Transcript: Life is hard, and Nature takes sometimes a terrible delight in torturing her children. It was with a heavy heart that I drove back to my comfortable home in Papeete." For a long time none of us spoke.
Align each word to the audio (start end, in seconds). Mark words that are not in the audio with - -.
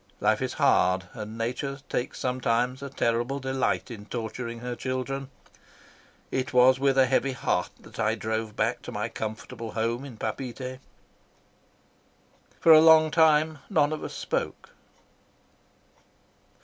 Life 0.19 0.41
is 0.41 0.53
hard, 0.53 1.03
and 1.13 1.37
Nature 1.37 1.77
takes 1.87 2.17
sometimes 2.17 2.81
a 2.81 2.89
terrible 2.89 3.37
delight 3.39 3.91
in 3.91 4.07
torturing 4.07 4.57
her 4.57 4.75
children. 4.75 5.29
It 6.31 6.53
was 6.53 6.79
with 6.79 6.97
a 6.97 7.05
heavy 7.05 7.33
heart 7.33 7.69
that 7.79 7.99
I 7.99 8.15
drove 8.15 8.55
back 8.55 8.81
to 8.81 8.91
my 8.91 9.09
comfortable 9.09 9.73
home 9.73 10.03
in 10.03 10.17
Papeete." 10.17 10.79
For 12.59 12.71
a 12.73 12.81
long 12.81 13.11
time 13.11 13.59
none 13.69 13.93
of 13.93 14.03
us 14.03 14.15
spoke. 14.15 14.71